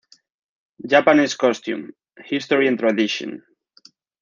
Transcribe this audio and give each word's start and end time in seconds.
Japanese 0.83 1.35
Costume: 1.37 1.91
History 2.23 2.67
and 2.67 2.79
Tradition. 2.79 3.43